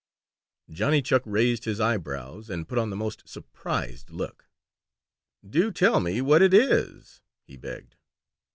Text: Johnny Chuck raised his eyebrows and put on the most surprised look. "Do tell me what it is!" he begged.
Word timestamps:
Johnny 0.71 0.99
Chuck 1.03 1.21
raised 1.27 1.65
his 1.65 1.79
eyebrows 1.79 2.49
and 2.49 2.67
put 2.67 2.79
on 2.79 2.89
the 2.89 2.95
most 2.95 3.21
surprised 3.29 4.09
look. 4.09 4.49
"Do 5.47 5.71
tell 5.71 5.99
me 5.99 6.21
what 6.21 6.41
it 6.41 6.55
is!" 6.55 7.21
he 7.43 7.55
begged. 7.55 7.97